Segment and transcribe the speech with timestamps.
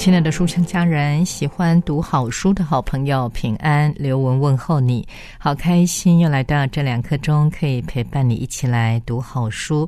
[0.00, 9.86] 亲爱的书香家人，喜欢读好书的好朋友，平安，刘文问候你，好开心又来到这两刻钟，可以陪伴你一起来读好书。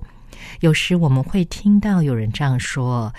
[0.60, 3.10] 有时我们会听到有人这样说：“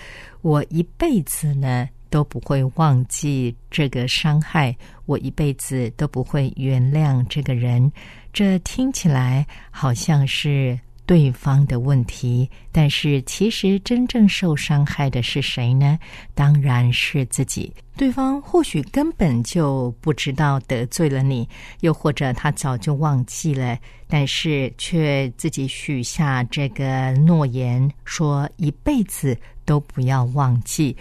[0.42, 4.72] 我一辈子呢都不会忘记这个伤害，
[5.06, 7.90] 我一辈子都不会原谅这个人。”
[8.32, 10.78] 这听起来好像是。
[11.06, 15.98] 对方的问题，但是其实真正受伤害的是谁呢？
[16.34, 17.72] 当然是自己。
[17.96, 21.48] 对方或许根本就不知道得罪了你，
[21.80, 30.96] 又或者他早就忘记了，但是却自己许下这个诺言，说一辈子都不要忘记。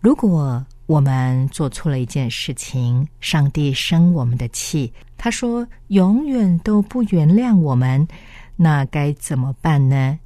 [0.00, 8.06] 如果我们做错了一件事情，上帝生我们的气，他说永远都不原谅我们。
[8.60, 10.18] 那该怎么办呢？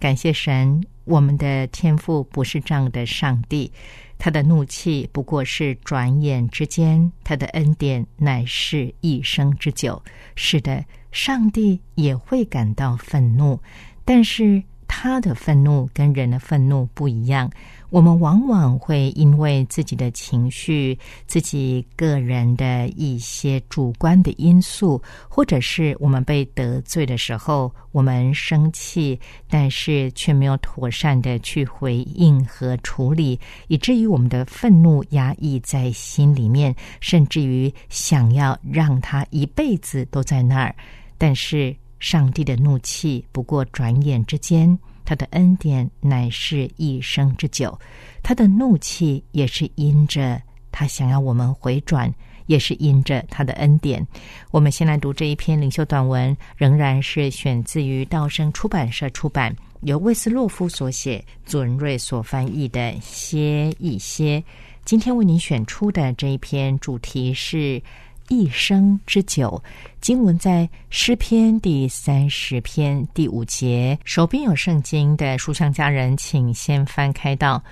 [0.00, 3.06] 感谢神，我们的天赋不是这样的。
[3.06, 3.72] 上帝，
[4.18, 10.02] 他的怒气不过是转眼之间，他的恩典乃是一生之久。
[10.34, 13.60] 是的，上帝也会感到愤怒，
[14.04, 17.50] 但是他的愤怒跟人的愤怒不一样。
[17.88, 20.98] 我们往往会因为自己的情绪、
[21.28, 40.74] 自己个人的一些主观的因素，或者是我们被得罪的时候，我们生气，但是却没有妥善的去回应和处理，以至于我们的愤怒压抑在心里面，甚至于想要让他一辈子都在那儿。
[41.16, 44.78] 但是上帝的怒气不过转眼之间。
[45.04, 47.78] 他的恩典乃是一生之久，
[48.24, 50.42] 他的怒气也是因着
[50.72, 52.12] 他想要我们回转，
[52.46, 54.04] 也是因着他的恩典。
[54.50, 64.40] 我们先来读这一篇领袖短文，仍然是选自于道生出版社出版，由魏斯洛夫所写，祖仁瑞所翻译的《歇一歇》。
[64.84, 67.80] 今天为您选出的这一篇主题是。
[68.28, 69.62] 一生之久，
[70.00, 73.98] 经文在诗篇第三十篇第五节。
[74.04, 77.62] 手边有圣经的书香家人，请先翻开到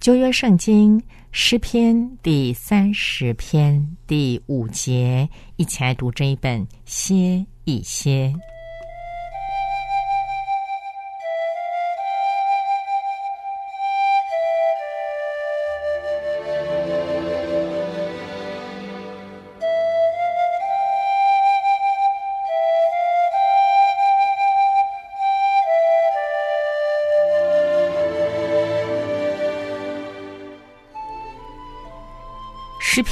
[0.00, 8.34] 旧约圣经诗篇第三十篇第五节，一起来读这一本歇一歇。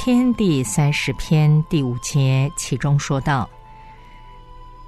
[0.03, 3.47] 天地三十篇第五节，其中说道：“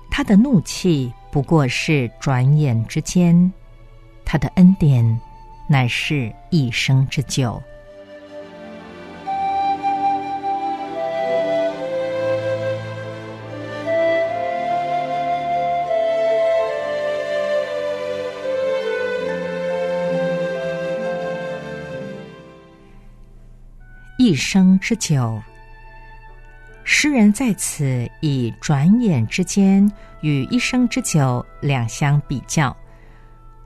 [0.10, 3.54] 他的怒气不过是转眼之间，
[4.26, 5.06] 他的恩典
[5.68, 7.62] 乃是一生之久。”
[24.34, 25.40] 一生之久，
[26.84, 29.88] 诗人在此以转眼之间
[30.22, 32.76] 与一生之久两相比较。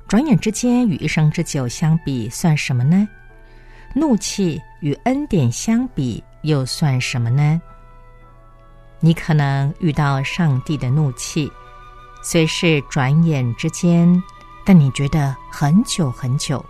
[0.09, 3.07] 转眼之间与一生之久相比，算什么呢？
[3.95, 7.61] 怒气与恩典相比，又算什么呢？
[8.99, 11.49] 你可能遇到上帝的怒气，
[12.21, 14.21] 虽是转眼之间，
[14.65, 16.61] 但你觉得很久很久。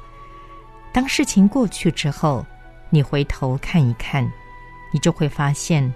[0.93, 2.45] 当事情过去之后。
[2.89, 4.23] 你回头看一看，
[4.93, 5.93] 你就会发现，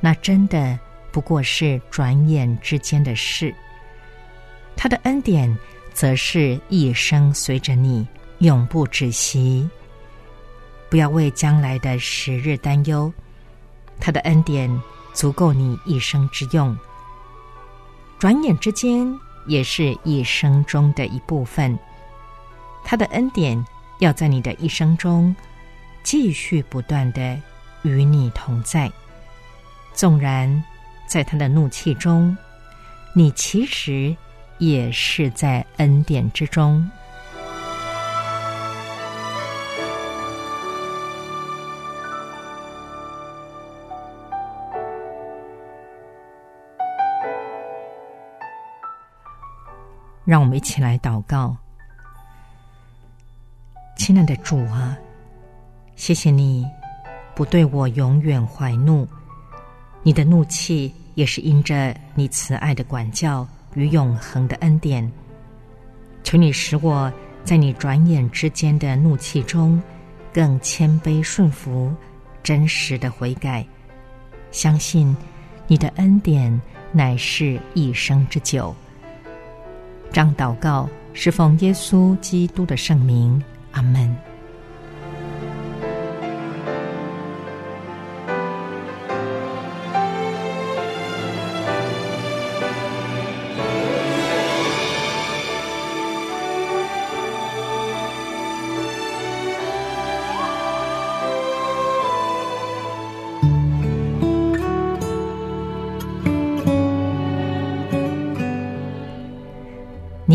[0.00, 0.78] 那真的
[1.12, 3.54] 不过是转眼之间的事。
[4.76, 5.56] 他的恩典，
[5.92, 8.06] 则是一生随着你，
[8.38, 9.68] 永不止息。
[10.90, 13.12] 不要为将来的时日担忧，
[14.00, 14.70] 他的恩典
[15.12, 16.76] 足够你一生之用。
[18.18, 19.12] 转眼之间，
[19.46, 21.78] 也是一生中的一部分。
[22.84, 23.62] 他的恩典
[23.98, 25.34] 要在你的一生中。
[26.04, 27.36] 继续不断的
[27.82, 28.92] 与你同在，
[29.94, 30.62] 纵然
[31.08, 32.36] 在他的怒气中，
[33.14, 34.14] 你其实
[34.58, 36.88] 也是在恩典之中。
[50.26, 51.54] 让我们一起来祷告，
[53.94, 54.96] 亲爱的主啊，
[55.96, 56.66] 谢谢你
[57.34, 59.06] 不对我永远怀怒，
[60.02, 65.10] 你的怒气也是因着你慈爱的管教与永恒的恩典。
[66.22, 67.12] 求你使我
[67.44, 69.80] 在你转眼之间的怒气中，
[70.32, 71.92] 更谦卑顺服，
[72.42, 73.64] 真实的悔改，
[74.50, 75.16] 相信
[75.66, 76.60] 你的恩典
[76.92, 78.74] 乃是一生之久。
[80.12, 83.42] 张祷告，是奉耶稣基督的圣名，
[83.72, 84.16] 阿门。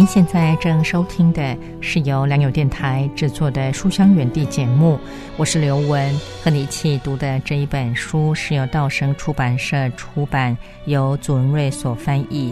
[0.10, 4.98] 现在正收听的是由良友电台制作的《书香园地》节目，
[5.38, 6.12] 我是刘雯，
[6.44, 12.52] 和你一起读的这一本书是由道生出版社出版，由祖文瑞所翻译，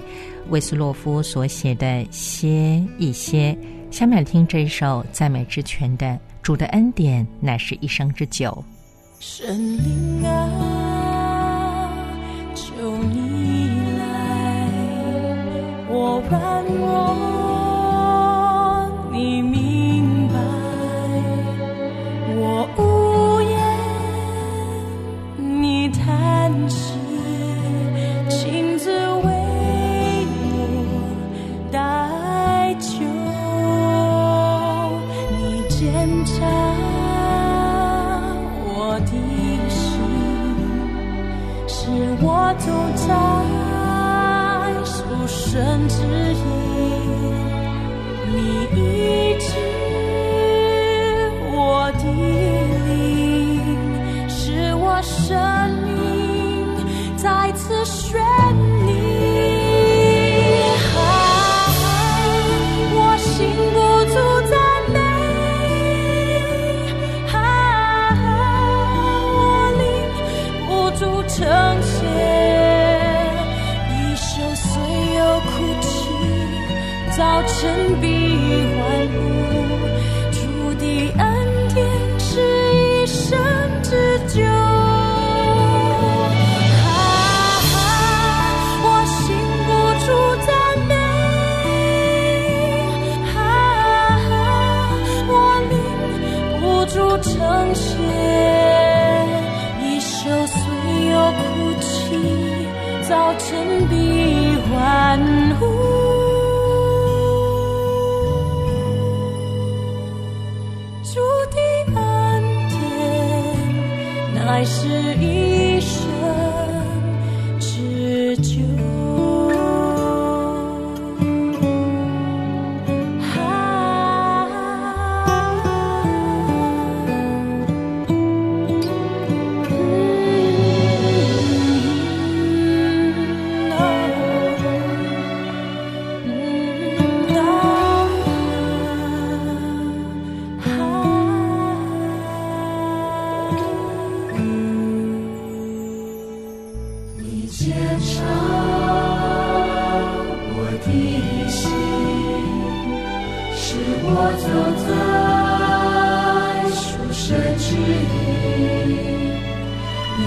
[0.50, 3.57] 魏斯洛夫所写的《歇一歇》。
[3.92, 6.06] 下面听这一首赞美之泉的
[6.44, 8.63] 《主的恩典乃是一生之久》。
[9.19, 11.89] 神灵啊，
[12.53, 14.69] 求你来，
[15.89, 17.46] 我软弱。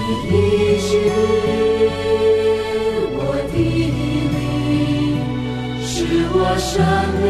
[0.01, 0.91] 你一句，
[3.13, 3.19] 我
[3.51, 4.39] 的灵，
[5.85, 5.93] 使
[6.33, 6.71] 我生
[7.21, 7.23] 命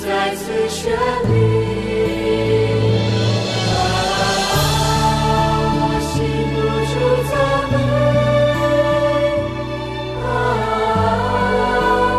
[0.00, 0.80] 再次绚
[1.28, 1.30] 丽。
[3.70, 3.76] 啊，
[5.74, 5.80] 我
[6.12, 6.16] 禁
[6.54, 6.56] 不
[6.88, 6.92] 住
[7.30, 7.32] 赞
[7.72, 7.76] 美，
[10.24, 10.26] 啊，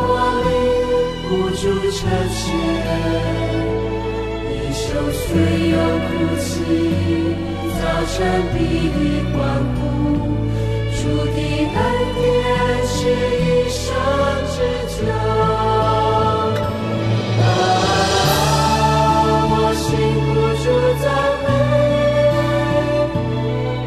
[0.07, 0.11] 我
[0.45, 0.47] 忍
[1.25, 1.61] 不住
[1.91, 1.97] 彻
[2.35, 2.39] 情，
[4.45, 4.79] 你袖
[5.11, 5.27] 虽
[5.71, 5.75] 有
[6.05, 6.47] 孤寂。
[7.89, 8.17] 早晨
[8.53, 8.97] 比一
[9.33, 9.37] 唤
[9.73, 9.81] 呼
[10.93, 11.37] 主的
[11.73, 11.77] 恩
[12.13, 12.21] 典
[12.85, 13.81] 是一生
[14.53, 14.55] 之
[14.93, 14.99] 久
[17.41, 17.43] 啊
[19.49, 19.53] 我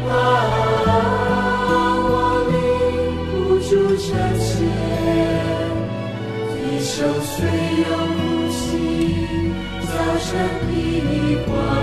[0.09, 0.11] 啊
[2.11, 2.13] 我
[3.31, 3.31] 不
[6.59, 6.91] 一生
[7.23, 7.33] 虽
[7.79, 8.19] 有不
[8.51, 8.61] 心
[9.87, 10.27] 早晨
[10.67, 10.71] 比
[11.07, 11.11] 你
[11.47, 11.82] 唤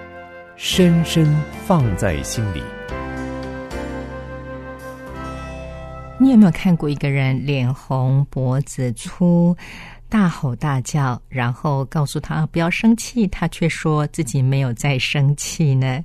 [0.63, 1.25] 深深
[1.65, 2.61] 放在心里。
[6.19, 9.57] 你有没有看过一个人脸红脖子粗，
[10.07, 15.99] 大吼大叫，然后告诉他不要生气，他却说自己没有在生气呢？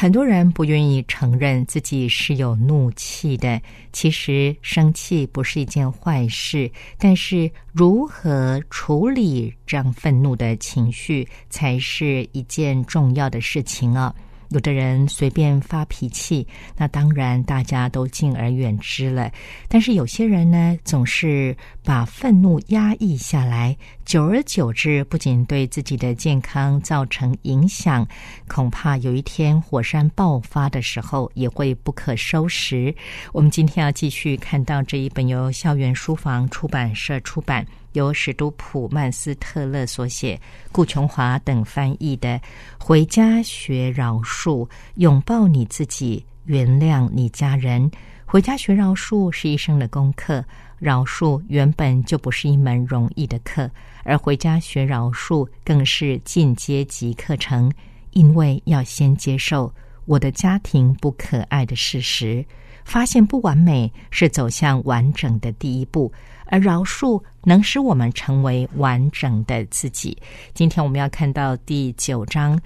[0.00, 3.60] 很多人不愿意承认自己是有怒气的。
[3.92, 14.14] 其实生气不是一件坏事，但是如何处理这样愤怒的情绪，才是一件重要的事情啊。
[14.48, 19.30] 有的人随便发脾气，那当然大家都敬而远之了。
[19.68, 28.06] 但是有些人呢，总是把愤怒压抑下来，久而久之，不仅对自己的健康造成影响，
[28.46, 32.94] 恐怕有一天火山爆发的时候也会不可收拾。
[33.32, 37.66] 我们今天要继续看到这一本由校园书房出版社出版。
[37.98, 40.40] 由史都普曼斯特勒所写，
[40.70, 42.28] 顾琼华等翻译的
[42.78, 44.64] 《回家学饶恕》，
[44.94, 47.90] 拥抱你自己，原谅你家人。
[48.24, 50.44] 回家学饶恕是一生的功课，
[50.78, 53.68] 饶恕原本就不是一门容易的课，
[54.04, 57.72] 而回家学饶恕更是进阶级课程，
[58.12, 59.72] 因为要先接受
[60.04, 62.44] 我的家庭不可爱的事实，
[62.84, 66.12] 发现不完美是走向完整的第一步。
[66.48, 70.18] 而饶恕能使我们成为完整的自己。
[70.52, 72.60] 今天我们要看到第九章，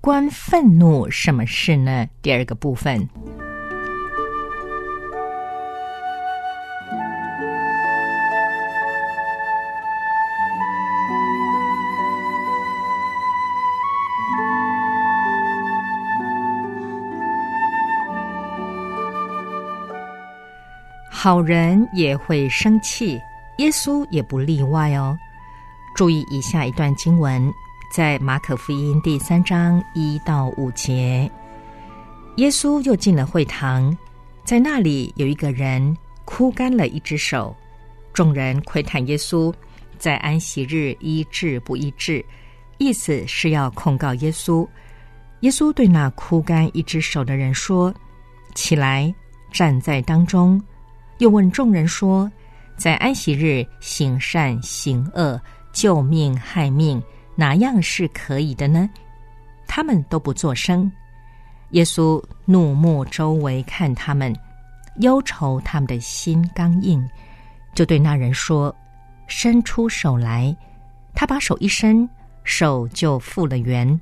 [0.00, 2.08] 关愤怒什么事呢？
[2.20, 3.08] 第二个部分。
[21.26, 23.20] 好人也会生气，
[23.58, 25.18] 耶稣也不例外哦。
[25.92, 27.52] 注意以下一段经文，
[27.92, 31.28] 在马可福音第三章一到五节。
[32.36, 33.92] 耶稣又进了会堂，
[34.44, 37.52] 在那里有一个人枯干了一只手，
[38.12, 39.52] 众人窥探耶稣
[39.98, 42.24] 在安息日医治不医治，
[42.78, 44.64] 意思是要控告耶稣。
[45.40, 47.92] 耶稣对那枯干一只手的人说
[48.54, 49.12] ：“起来，
[49.50, 50.62] 站在当中。”
[51.18, 52.30] 又问众人说
[52.76, 55.40] ：“在安息日行善行恶、
[55.72, 57.02] 救命害命，
[57.34, 58.88] 哪样是可以的呢？”
[59.66, 60.90] 他们都不作声。
[61.70, 64.34] 耶稣怒目周围看他们，
[65.00, 67.04] 忧愁他们的心刚硬，
[67.74, 68.74] 就对那人说
[69.26, 70.56] ：“伸出手来。”
[71.12, 72.08] 他把手一伸，
[72.44, 74.00] 手就复了原。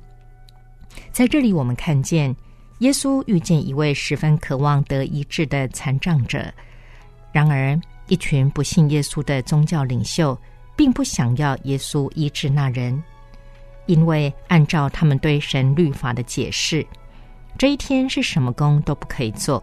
[1.11, 2.35] 在这里，我们看见
[2.79, 6.53] 耶稣遇见一位十分渴望得医治的残障者。
[7.35, 7.77] 然而，
[8.07, 10.39] 一群不信耶稣的宗教领袖
[10.73, 13.03] 并不想要耶稣医治那人，
[13.87, 16.87] 因为按照他们对神律法的解释，
[17.57, 19.61] 这一天是什么工都不可以做。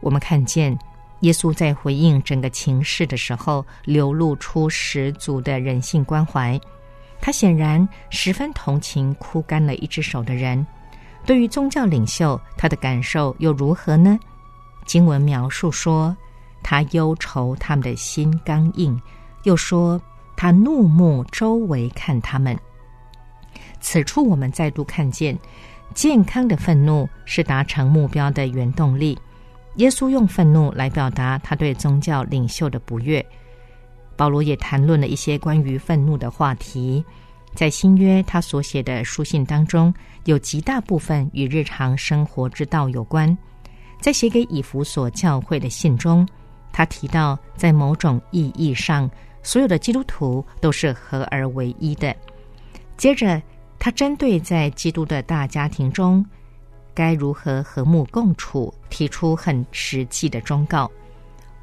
[0.00, 0.74] 我们看见
[1.20, 6.58] 耶稣在回应整个情势的时候，流露出十足的人性关怀。
[7.20, 10.66] 他显然十分同情枯干了一只手的人。
[11.26, 14.18] 对于宗教领袖，他的感受又如何呢？
[14.86, 16.16] 经文描述说。
[16.68, 19.00] 他忧愁他们的心刚硬，
[19.44, 20.02] 又说
[20.36, 22.58] 他怒目周围看他们。
[23.80, 25.38] 此处我们再度看见，
[25.94, 29.16] 健康的愤怒是达成目标的原动力。
[29.76, 33.24] 耶稣用愤怒来表达他对宗教领袖的不悦。
[34.16, 37.04] 保罗也谈论了一些关于愤怒的话题。
[37.54, 39.94] 在新约他所写的书信当中，
[40.24, 43.38] 有极大部分与日常生活之道有关。
[44.00, 46.26] 在写给以弗所教会的信中，
[46.76, 49.10] 他提到，在某种意义上，
[49.42, 52.14] 所有的基督徒都是合而为一的。
[52.98, 53.40] 接着，
[53.78, 56.22] 他针对在基督的大家庭中
[56.92, 60.90] 该如何和睦共处，提出很实际的忠告，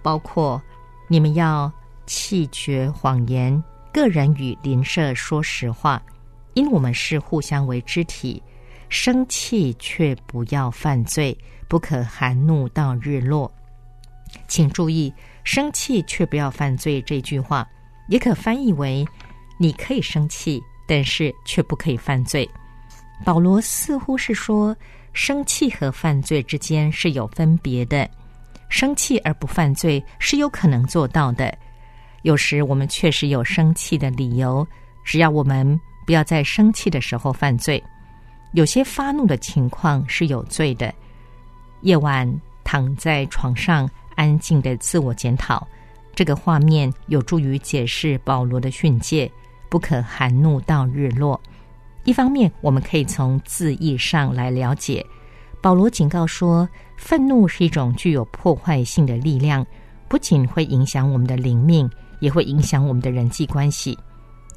[0.01, 0.59] 包括
[1.07, 1.71] 你们要
[2.07, 6.01] 弃绝谎言，个人与邻舍说实话，
[6.55, 8.41] 因我们是互相为肢体。
[8.89, 13.51] 生气却不要犯罪，不可含怒到日落。
[14.47, 15.13] 请注意
[15.43, 17.67] ，“生气却不要犯罪”这句话，
[18.07, 19.05] 也可翻译为：
[19.57, 20.61] 你可以生气。
[20.85, 22.47] 但是却不可以犯罪。
[23.23, 24.75] 保罗似乎是说，
[25.13, 28.07] 生气和犯罪之间是有分别的。
[28.67, 31.57] 生气而不犯罪是有可能做到的。
[32.23, 34.67] 有时我们确实有生气的理由，
[35.05, 37.81] 只要我们不要在生气的时候犯罪。
[38.51, 40.93] 有些发怒的情况是有罪的。
[41.81, 42.29] 夜晚
[42.65, 43.89] 躺在床上
[44.23, 45.67] 安静的自我检讨，
[46.15, 49.29] 这个画面有助于解释保罗的训诫。
[49.69, 51.41] 不可含怒到日落。
[52.03, 55.03] 一方面，我们可以从字义上来了解，
[55.63, 59.65] 保罗警告说，愤怒是一种具有破坏性的力量，
[60.07, 61.89] 不仅会影响我们的灵命，
[62.19, 63.97] 也会影响我们的人际关系。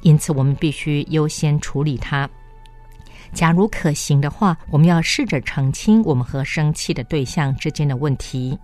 [0.03, 2.29] 因此，我们必须优先处理它。
[3.33, 8.55] 假如可行的话，我们要试着澄清我们和生气的对象之间的问题。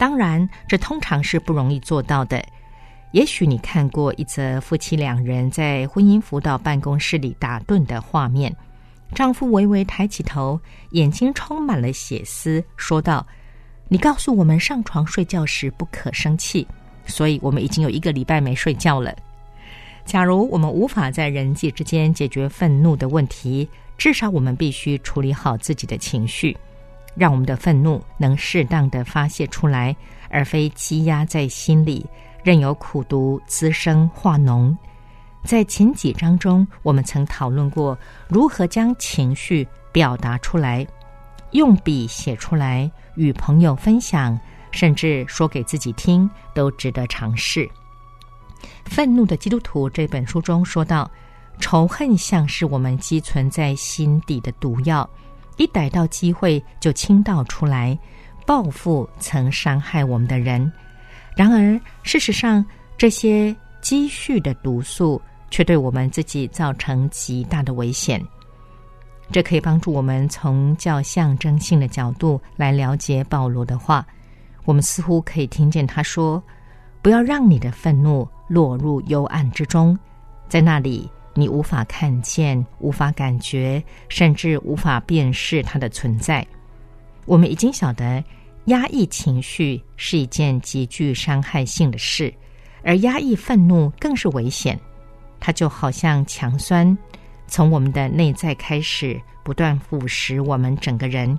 [0.00, 2.42] 当然，这通常是不容易做到的。
[3.12, 8.50] 也许你看过一则夫妻两人在婚姻辅导办公室里打盹的画面。
[9.14, 10.58] 丈夫微微抬起头，
[10.92, 13.26] 眼睛充满了血丝，说道
[13.88, 16.66] ：“你告诉我们上床睡觉时不可生气，
[17.04, 19.14] 所以我们已经有一个礼拜没睡觉了。
[20.06, 26.56] 假如我们无法在人际之间解决愤怒的问题，至少我们必须处理好自己的情绪，
[27.14, 29.94] 让我们的愤怒能适当的发泄出来，
[30.28, 32.06] 而非积压在心里。”
[32.42, 34.74] 任由苦毒滋生化脓。
[35.44, 40.86] 在前几章中，我们曾讨论过如何将情绪表达出来，
[41.50, 47.66] 用笔写出来，与朋友分享，甚至说给自己听，都值得尝试。
[48.86, 51.10] 《愤怒的基督徒》这本书中说到，
[51.58, 55.06] 仇恨像是我们积存在心底的毒药，
[55.60, 57.96] 一逮到机会就倾倒出来，
[58.46, 60.72] 报复曾伤害我们的人。
[61.36, 62.64] 然而，事实上，
[62.96, 65.20] 这些积蓄的毒素
[65.50, 68.18] 却对我们自己造成极大的危险。
[69.30, 74.06] 这可以帮助我们从较象征性的角度来了解保罗的话。
[74.64, 76.42] 我们似乎可以听见他说
[77.02, 79.98] ：“不要让你的愤怒落入幽暗之中，
[80.48, 86.46] 在那里你无法看见、无法感觉，甚至无法辨识它的存在。”
[87.24, 88.22] 我们已经晓得。
[88.66, 92.32] 压抑情绪是一件极具伤害性的事，
[92.84, 94.78] 而压抑愤怒更是危险。
[95.40, 96.96] 它就好像强酸，
[97.48, 101.36] 从我们的内在开始，不断腐蚀我们整个人。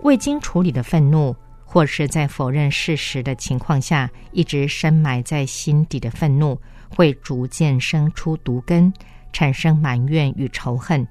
[0.00, 6.60] 未经处理的愤怒，或是在否认事实的情况下，一直深埋在心底的愤怒，
[6.94, 8.92] 会逐渐生出毒根，
[9.32, 11.06] 产生埋怨与仇恨。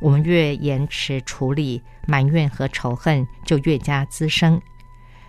[0.00, 4.60] 我们越延迟处理埋怨和仇恨，就越加滋生。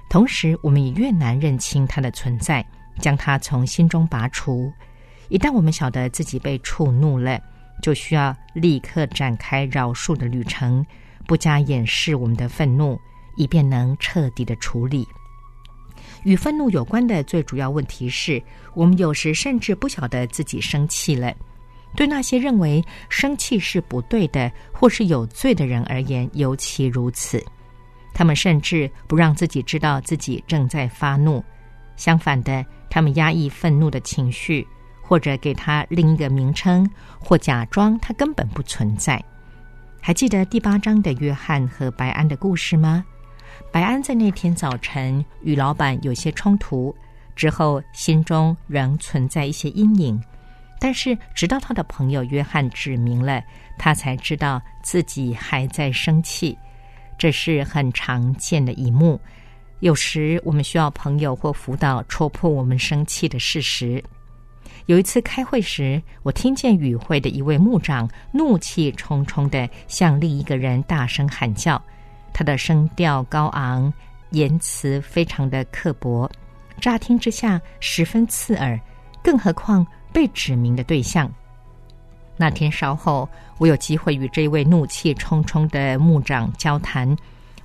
[0.10, 2.66] 同时，我们也越难认清它的存在，
[3.00, 4.72] 将它从心中拔除。
[5.28, 7.40] 一旦我们晓得自己被触怒了，
[7.82, 10.86] 就需要立刻展开饶恕的旅程，
[11.26, 13.00] 不加掩饰我们的愤怒，
[13.38, 15.08] 以便能彻底的处理。
[16.24, 18.42] 与愤怒有关的最主要问题是，
[18.74, 21.34] 我们有时甚至不晓得自己生气了。
[21.96, 27.44] 对那些认为生气是不对的或是有罪的人而言，尤其如此。
[28.14, 31.44] 他们甚至不让自己知道自己正在发怒，
[31.96, 34.68] 相反的，他们压抑愤怒的情绪，
[35.02, 39.24] 或者给他另一个名称，或假装他根本不存在。
[40.02, 43.04] 还记得第八章的约翰和白安的故事吗？
[43.72, 46.96] 白安在那天早晨与老板有些冲突，
[47.36, 50.22] 之后心中仍存在一些阴影。
[50.80, 53.44] 但是，直到他的朋友约翰指明了，
[53.78, 56.58] 他才知道自己还在生气。
[57.18, 59.20] 这是很常见的一幕。
[59.82, 64.04] 有时我们需要朋友或辅导戳破我们生气的事实。
[64.88, 71.82] 有一次开会时，我听见与会的一位牧长怒气冲冲的向另一个人大声喊叫，
[72.40, 73.94] 他的声调高昂，
[74.30, 76.32] 言辞非常的刻薄，
[76.80, 78.80] 乍听之下十分刺耳，
[79.22, 81.30] 更何况被指明的对象。
[82.38, 87.14] 那天稍后，我有机会与这位怒气冲冲的牧长交谈，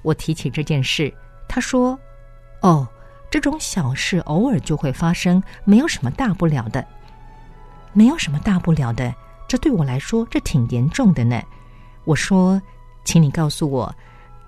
[0.02, 1.14] 我提起这件事。
[1.46, 1.96] 他说
[2.60, 2.84] ：“哦，
[3.30, 6.84] 这种小事偶尔就会发生，没有什么大不了的，
[7.92, 9.14] 没有什么大不了的。
[9.46, 11.40] 这对我来说，这挺严重的呢。”
[12.02, 12.60] 我说
[13.06, 13.94] ：“请你告诉我，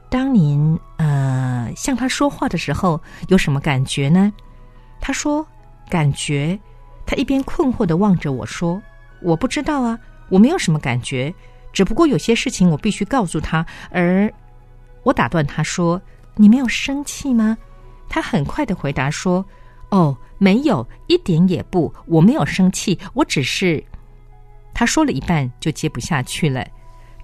[0.08, 4.32] 当您呃向他说话的时候，有什么感觉呢？”
[5.00, 5.46] 他说
[5.90, 6.58] ：“感觉。”
[7.06, 8.82] 他一边困惑的望着我说
[9.22, 11.32] ：“我不知道啊，我没有什么感觉，
[11.72, 14.32] 只不过有些事情我必须告诉他。”而
[15.02, 16.00] 我打断他说。
[16.38, 17.56] 你没有生气吗？
[18.10, 19.42] 他很快的回答说
[19.88, 23.82] ：“哦，没有，一点也不，我没有生气，我只是……”
[24.74, 26.62] 他说了一半就接不下去了。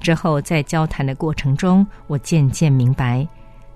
[0.03, 3.27] 之后在交谈的过程中，我渐渐明白，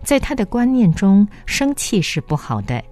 [0.03, 2.83] 在他的观念中，生气是不好的。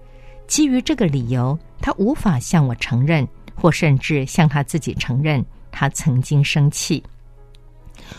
[0.47, 7.03] 基于这个理由，他无法向我承认，或甚至向他自己承认，他曾经生气。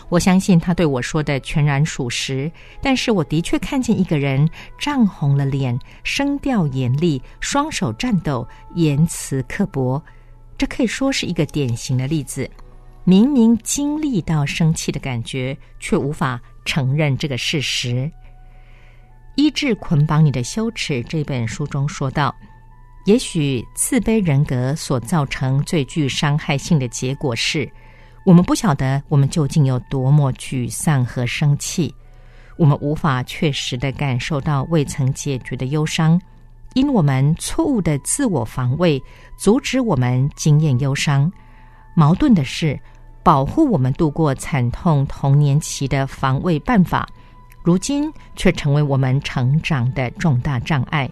[0.08, 2.50] 我相信他对我说的全然属实，
[2.82, 4.48] 但是我的确看见一个人
[4.78, 10.02] 涨红了脸，声调严厉，双手颤抖，言辞刻薄。
[10.58, 12.50] 这可以说是一个典型的例子。
[13.08, 17.88] 明明经历到生气的感觉，却无法承认这个事实。
[19.36, 22.34] 《医治捆绑你的羞耻》这本书中说道
[23.06, 27.70] ：“也许自卑人格所造成最具伤害性的结果是。”
[28.26, 31.94] 我们不晓得我们究竟有多么沮丧和生气，
[32.56, 36.20] 我们无法确实的感受到未曾解决的忧伤，
[36.74, 39.00] 因我们错误的自我防卫
[39.38, 41.30] 阻止我们经验忧伤。
[41.94, 42.78] 矛盾的是，
[43.26, 47.08] 保护我们度过惨痛童年期的防卫办法，
[47.64, 51.10] 如今却成为我们成长的重大障碍。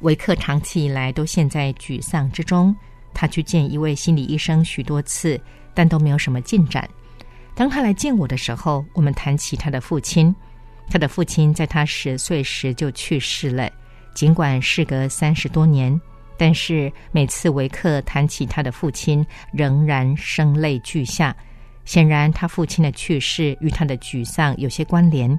[0.00, 2.74] 维克长期以来都陷在沮丧之中，
[3.12, 5.38] 他去见一位心理医生许多次。
[5.74, 6.88] 但都没有什么进展。
[7.54, 10.34] 当他来见我的时候，我们谈起他的父亲。
[10.88, 13.70] 他的父亲在他十岁时就去世了。
[14.14, 15.98] 尽管事隔三十多年，
[16.42, 21.32] 但是每次维克谈起他的父亲，仍然声泪俱下。
[21.84, 25.38] 显然，他父亲的去世与他的沮丧有些关联。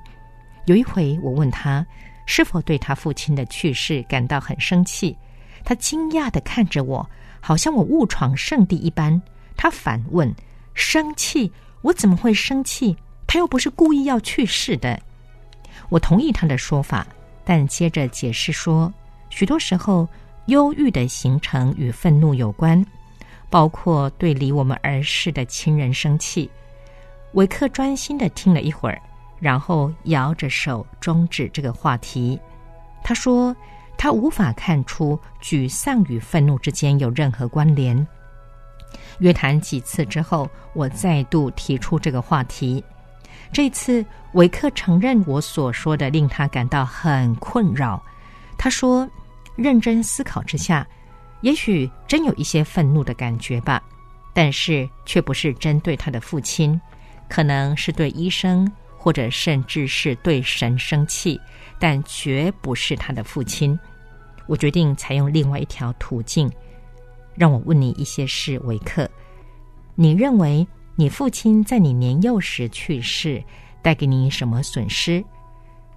[0.63, 1.85] 有一回，我问他
[2.25, 5.13] 是否对他父亲的去世感到很生气，
[5.65, 7.05] 他惊讶的看着我，
[7.41, 9.21] 好像我误闯圣地一般。
[9.57, 10.33] 他反问
[10.73, 11.51] ：“生气？
[11.81, 12.95] 我怎么会生气？
[13.27, 14.97] 他又不是故意要去世的。”
[15.89, 17.05] 我同意他的说法，
[17.43, 18.89] 但接着解释说，
[19.29, 20.07] 许多时候
[20.47, 22.85] 忧郁的形成与愤怒有关，
[23.49, 26.49] 包括对离我们而逝的亲人生气。
[27.33, 29.01] 维克专心的听了一会儿，
[29.39, 32.39] 然后摇着手终止这个话题。
[33.03, 33.55] 他说
[33.97, 38.05] ：“他无法看出沮丧与愤怒之间有任何关联。”
[39.19, 42.83] 约谈几次之后，我再度提出这个话题。
[43.51, 48.03] 这次维克承认我所说的令他感到很困扰。
[48.57, 49.07] 他说
[49.55, 50.87] ：“认真思考之下，
[51.41, 53.81] 也许真有一些愤怒的感觉吧，
[54.33, 56.79] 但是却不是针对他的父亲，
[57.29, 61.39] 可能是对医生，或者甚至是对神生气，
[61.79, 63.77] 但绝不是他的父亲。
[64.47, 66.51] 我决定采用另外一条途径。”
[67.35, 69.09] 让我问你一些事，维克。
[69.95, 73.43] 你认为你父亲在你年幼时去世，
[73.81, 75.23] 带给你什么损失？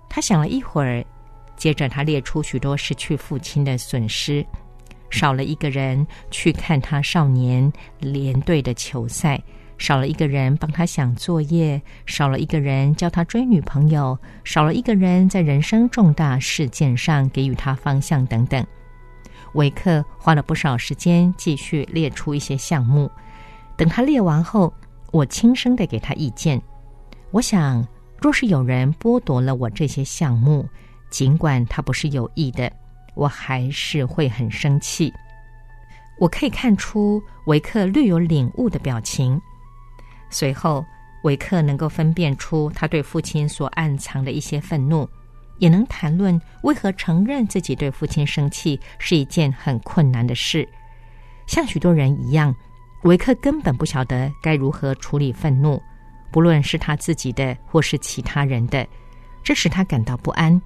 [0.08, 1.04] 他想了一会儿，
[1.56, 4.44] 接着他列出许多失去父亲的损失：
[5.10, 9.42] 少了一个人去看他少年连队的球赛，
[9.78, 18.64] 少了一个人帮他想作业，少了一个人教他追女朋友，少了一个人在人生重大事件上给予他方向，等等。
[19.54, 23.10] 维克花了不少时间继续列出一些项目。
[23.76, 24.72] 等他列完后，
[25.12, 26.60] 我轻声的给他意见。
[27.30, 27.86] 我想，
[28.20, 30.66] 若是有人剥夺了我这些项目，
[31.16, 32.70] 尽管他不是有意的，
[33.14, 35.10] 我还是会很生气。
[36.18, 39.40] 我可以看出维克略有领悟的表情。
[40.28, 40.84] 随后，
[41.22, 45.08] 维克能够分辨出他对父亲所暗藏的一些愤怒。
[45.56, 50.68] 也能谈论为何承认自己对父亲生气是一件很困难的事。
[51.46, 52.54] 像许多人一样，
[53.04, 55.82] 维克根本不晓得该如何处理愤怒，
[56.30, 58.86] 不论是他自己的或是其他人的，
[59.42, 60.60] 这使他感到不安，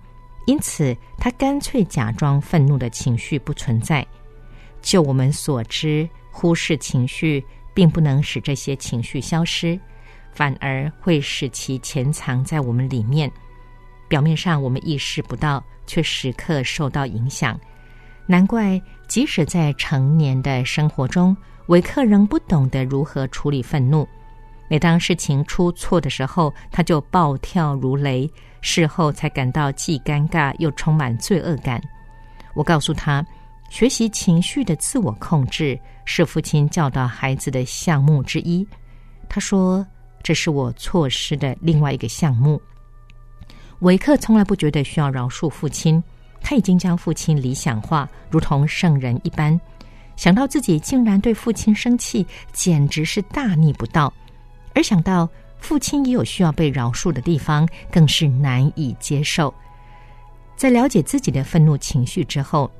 [0.46, 4.04] 因此他干脆假装愤怒的情绪不存在。
[4.82, 9.78] 就我们所知，忽视情绪并不能使这些情绪消失，
[10.32, 13.30] 反而会使其潜藏在我们里面。
[14.08, 17.58] 表面上我们意识不到，却时刻受到影响。
[18.26, 24.08] 难怪，即使在成年的生活中，维克仍不懂得如何处理愤怒。
[24.70, 28.30] 每当事情出错的时候，他就暴跳如雷，
[28.62, 31.82] 事后才感到既尴尬又充满罪恶感。
[32.54, 33.26] 我告诉他。
[33.72, 38.66] 学习情绪的自我控制是父亲教导孩子的项目之一。
[39.28, 39.86] 他说
[40.24, 42.60] ：“这是我错失的另外一个项目。”
[43.78, 46.02] 维克从来不觉得需要饶恕父亲，
[46.40, 49.58] 他已经将父亲理想化，如同圣人一般。
[50.16, 54.12] 想到自己竟然对父亲生气，简直是大逆不道；
[54.74, 55.28] 而想到
[55.58, 59.52] 父亲也有需要被饶恕的地方，更是难以接受。
[60.56, 62.70] 在了解自己的愤怒情绪之后。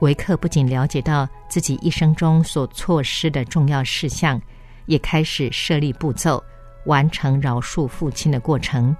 [0.00, 4.38] 维克不仅了解到自己一生中所错失的重要事项，
[4.84, 6.44] 也开始设立步骤，
[6.84, 8.94] 完成饶恕父亲的过程。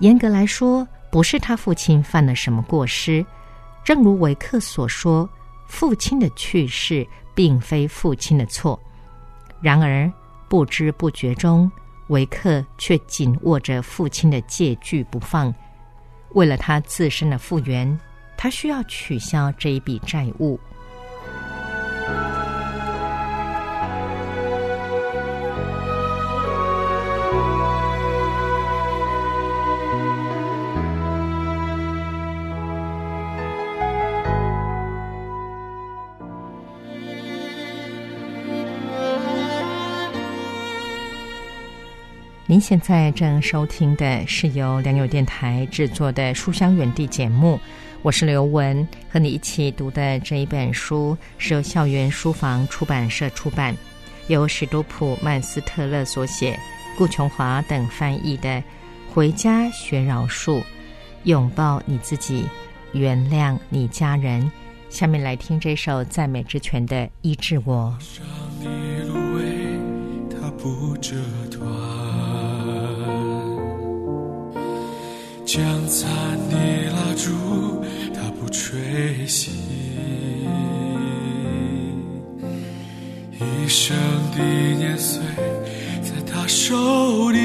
[0.00, 3.24] 严格来说，不是他父亲犯了什么过失。
[3.84, 5.30] 正如维克所说，
[5.68, 8.76] 父亲的去世并非父亲的错。
[9.60, 10.12] 然而，
[10.48, 11.70] 不知不觉中，
[12.08, 15.54] 维克却紧握着父亲的借据不放，
[16.30, 17.98] 为了他自身的复原。
[18.40, 20.58] 他需要取消这一笔债务。
[42.50, 47.60] 您现在正收听的是由良友电台制作的《书香园地》节目。
[48.00, 53.76] 我是刘文，和你一起读的这一本书是由校园书房出版社出版，
[54.28, 56.58] 由史多普曼斯特勒所写，
[56.96, 58.48] 顾琼华等翻译的
[59.12, 60.62] 《回家学饶恕，
[61.24, 62.46] 拥抱你自己，
[62.92, 64.42] 原谅你家人》。
[64.88, 67.94] 下面来听这首赞美之泉的《医治我》。
[75.48, 76.06] 将残
[76.50, 76.56] 的
[76.92, 77.82] 蜡烛，
[78.12, 78.78] 它不吹
[79.26, 79.48] 熄；
[83.32, 83.96] 一生
[84.36, 84.44] 的
[84.76, 85.22] 年岁，
[86.02, 87.38] 在他手里，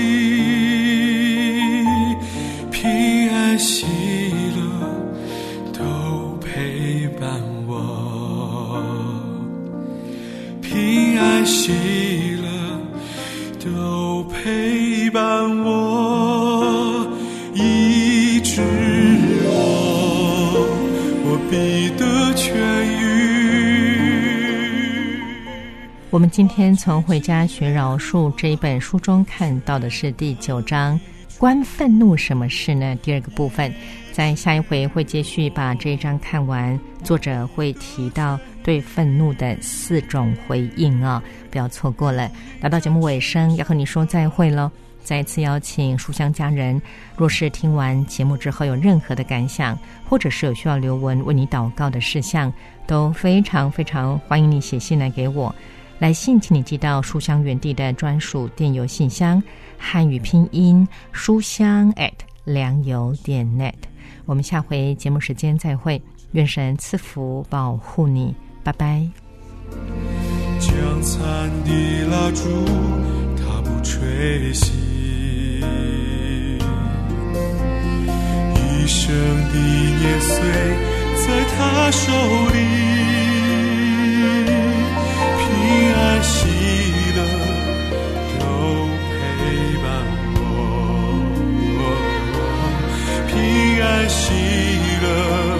[26.33, 30.99] 今天从《回家学饶恕》这一本书中看到的是第九章
[31.37, 33.71] “关愤怒什么事呢？”第二个部分，
[34.11, 36.77] 在下一回会继续把这一章看完。
[37.03, 42.27] 作者会提到对愤怒的四种回应啊，不要错过了。
[42.61, 44.71] 来到节目尾声，要和你说再会喽。
[45.03, 46.81] 再次邀请书香家人，
[47.15, 49.77] 若是听完节目之后有任何的感想，
[50.09, 52.51] 或者是有需要留文为你祷告的事项，
[52.87, 55.53] 都非常非常欢迎你写信来给我。
[55.99, 59.41] 来信，请你寄到书香园地的专属电邮信箱，
[59.77, 62.11] 汉语拼音书香 at
[62.43, 63.73] 良友点 net。
[64.25, 66.01] 我们下回节目时间再会，
[66.31, 69.07] 愿神赐福保护你，拜拜。
[70.59, 71.21] 将残
[71.63, 72.65] 的蜡烛，
[73.37, 74.71] 它不吹熄；
[78.55, 79.55] 一生的
[79.99, 80.41] 年岁，
[81.15, 82.11] 在他手
[82.51, 82.57] 里。
[85.63, 86.35] 平安喜
[87.15, 87.19] 乐
[88.37, 88.43] 都
[89.07, 89.31] 陪
[89.81, 89.85] 伴
[90.35, 90.37] 我。
[93.29, 93.33] 平
[93.81, 94.23] 安喜
[95.01, 95.52] 乐。